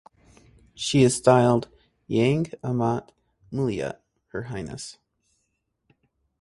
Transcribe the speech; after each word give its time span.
She 0.73 1.03
is 1.03 1.15
styled 1.15 1.69
"Yang 2.07 2.53
Amat 2.63 3.11
Mulia" 3.53 3.99
("Her 4.29 4.41
Highness"). 4.45 4.97